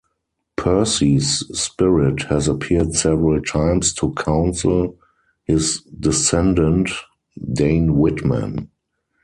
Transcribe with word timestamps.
Percy's 0.55 1.43
spirit 1.53 2.23
has 2.23 2.47
appeared 2.47 2.95
several 2.95 3.39
times 3.39 3.93
to 3.93 4.11
counsel 4.15 4.97
his 5.45 5.81
descendant, 5.99 6.89
Dane 7.53 7.95
Whitman. 7.95 8.71